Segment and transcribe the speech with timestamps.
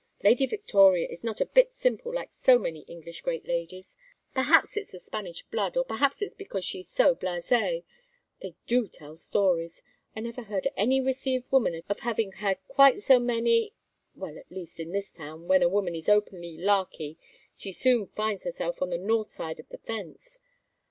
[0.23, 3.95] Lady Victoria is not a bit simple like so many English great ladies.
[4.33, 7.83] Perhaps it's the Spanish blood, or perhaps it's because she's so blasée.
[8.41, 9.83] They do tell stories!
[10.15, 13.75] I never heard any received woman accused of having had quite so many
[14.15, 17.19] well, at least in this town, when a woman is openly larky
[17.53, 20.39] she soon finds herself on the north side of the fence.